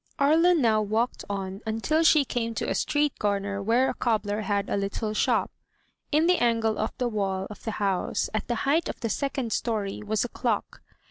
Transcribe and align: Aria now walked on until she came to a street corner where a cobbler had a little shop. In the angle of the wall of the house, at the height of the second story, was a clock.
Aria 0.17 0.55
now 0.55 0.81
walked 0.81 1.23
on 1.29 1.61
until 1.63 2.01
she 2.03 2.25
came 2.25 2.55
to 2.55 2.67
a 2.67 2.73
street 2.73 3.19
corner 3.19 3.61
where 3.61 3.87
a 3.87 3.93
cobbler 3.93 4.41
had 4.41 4.67
a 4.67 4.75
little 4.75 5.13
shop. 5.13 5.51
In 6.11 6.25
the 6.25 6.39
angle 6.39 6.79
of 6.79 6.91
the 6.97 7.07
wall 7.07 7.45
of 7.51 7.63
the 7.65 7.71
house, 7.77 8.27
at 8.33 8.47
the 8.47 8.55
height 8.65 8.89
of 8.89 8.99
the 9.01 9.09
second 9.11 9.53
story, 9.53 10.01
was 10.03 10.25
a 10.25 10.29
clock. 10.29 10.81